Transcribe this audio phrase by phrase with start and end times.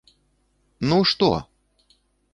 [0.93, 1.31] -Ну, што?